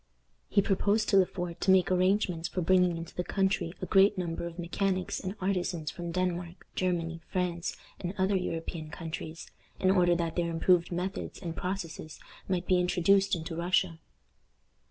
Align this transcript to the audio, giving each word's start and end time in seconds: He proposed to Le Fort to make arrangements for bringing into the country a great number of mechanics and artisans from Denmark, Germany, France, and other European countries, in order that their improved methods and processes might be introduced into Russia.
He 0.49 0.63
proposed 0.63 1.09
to 1.09 1.17
Le 1.17 1.27
Fort 1.27 1.61
to 1.61 1.69
make 1.69 1.91
arrangements 1.91 2.47
for 2.49 2.61
bringing 2.63 2.97
into 2.97 3.13
the 3.13 3.23
country 3.23 3.71
a 3.83 3.85
great 3.85 4.17
number 4.17 4.47
of 4.47 4.57
mechanics 4.57 5.19
and 5.19 5.35
artisans 5.39 5.91
from 5.91 6.11
Denmark, 6.11 6.65
Germany, 6.73 7.21
France, 7.29 7.77
and 7.99 8.15
other 8.17 8.35
European 8.35 8.89
countries, 8.89 9.51
in 9.79 9.91
order 9.91 10.15
that 10.15 10.35
their 10.35 10.49
improved 10.49 10.91
methods 10.91 11.37
and 11.39 11.55
processes 11.55 12.19
might 12.49 12.65
be 12.65 12.79
introduced 12.79 13.35
into 13.35 13.55
Russia. 13.55 13.99